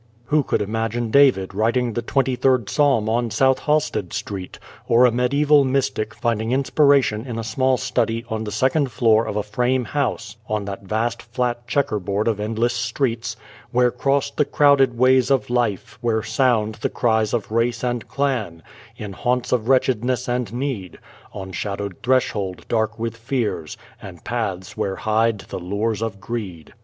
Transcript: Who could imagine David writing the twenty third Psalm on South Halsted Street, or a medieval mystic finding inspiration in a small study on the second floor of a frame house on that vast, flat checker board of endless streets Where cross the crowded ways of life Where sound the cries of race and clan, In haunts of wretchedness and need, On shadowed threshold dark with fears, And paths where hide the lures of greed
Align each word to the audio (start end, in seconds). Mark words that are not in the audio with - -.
Who 0.25 0.41
could 0.41 0.63
imagine 0.63 1.11
David 1.11 1.53
writing 1.53 1.93
the 1.93 2.01
twenty 2.01 2.35
third 2.35 2.71
Psalm 2.71 3.07
on 3.07 3.29
South 3.29 3.59
Halsted 3.59 4.13
Street, 4.13 4.57
or 4.87 5.05
a 5.05 5.11
medieval 5.11 5.63
mystic 5.63 6.15
finding 6.15 6.51
inspiration 6.51 7.23
in 7.27 7.37
a 7.37 7.43
small 7.43 7.77
study 7.77 8.25
on 8.27 8.43
the 8.43 8.51
second 8.51 8.91
floor 8.91 9.27
of 9.27 9.35
a 9.35 9.43
frame 9.43 9.85
house 9.85 10.37
on 10.49 10.65
that 10.65 10.81
vast, 10.85 11.21
flat 11.21 11.67
checker 11.67 11.99
board 11.99 12.27
of 12.27 12.39
endless 12.39 12.73
streets 12.73 13.35
Where 13.69 13.91
cross 13.91 14.31
the 14.31 14.43
crowded 14.43 14.97
ways 14.97 15.29
of 15.29 15.51
life 15.51 15.99
Where 16.01 16.23
sound 16.23 16.79
the 16.81 16.89
cries 16.89 17.31
of 17.31 17.51
race 17.51 17.83
and 17.83 18.07
clan, 18.07 18.63
In 18.97 19.13
haunts 19.13 19.51
of 19.51 19.67
wretchedness 19.69 20.27
and 20.27 20.51
need, 20.51 20.97
On 21.31 21.51
shadowed 21.51 21.97
threshold 22.01 22.65
dark 22.67 22.97
with 22.97 23.15
fears, 23.15 23.77
And 24.01 24.23
paths 24.23 24.75
where 24.75 24.95
hide 24.95 25.41
the 25.41 25.59
lures 25.59 26.01
of 26.01 26.19
greed 26.19 26.73